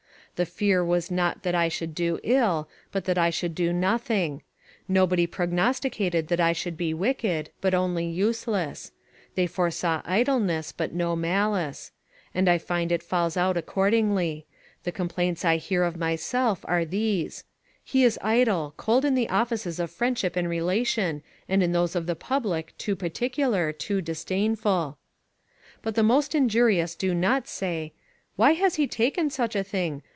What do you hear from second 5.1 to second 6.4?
prognosticated that